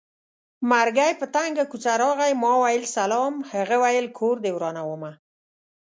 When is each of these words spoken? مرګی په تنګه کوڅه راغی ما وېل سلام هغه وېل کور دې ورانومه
مرګی 0.69 1.11
په 1.19 1.25
تنګه 1.35 1.63
کوڅه 1.71 1.93
راغی 2.01 2.33
ما 2.43 2.51
وېل 2.61 2.83
سلام 2.95 3.33
هغه 3.51 3.75
وېل 3.83 4.07
کور 4.17 4.35
دې 4.43 4.51
ورانومه 4.55 5.11